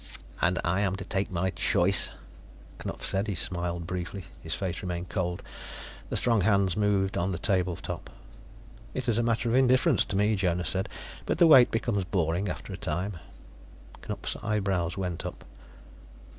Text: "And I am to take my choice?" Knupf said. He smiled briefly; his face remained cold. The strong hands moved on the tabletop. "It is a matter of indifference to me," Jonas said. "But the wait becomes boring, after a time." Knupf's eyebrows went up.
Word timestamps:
"And 0.41 0.59
I 0.65 0.81
am 0.81 0.95
to 0.95 1.05
take 1.05 1.29
my 1.29 1.51
choice?" 1.51 2.09
Knupf 2.79 3.03
said. 3.05 3.27
He 3.27 3.35
smiled 3.35 3.85
briefly; 3.85 4.25
his 4.41 4.55
face 4.55 4.81
remained 4.81 5.09
cold. 5.09 5.43
The 6.09 6.17
strong 6.17 6.41
hands 6.41 6.75
moved 6.75 7.19
on 7.19 7.31
the 7.31 7.37
tabletop. 7.37 8.09
"It 8.95 9.07
is 9.07 9.19
a 9.19 9.21
matter 9.21 9.47
of 9.49 9.53
indifference 9.53 10.03
to 10.05 10.15
me," 10.15 10.35
Jonas 10.35 10.69
said. 10.69 10.89
"But 11.27 11.37
the 11.37 11.45
wait 11.45 11.69
becomes 11.69 12.03
boring, 12.05 12.49
after 12.49 12.73
a 12.73 12.77
time." 12.77 13.17
Knupf's 14.01 14.35
eyebrows 14.41 14.97
went 14.97 15.23
up. 15.23 15.45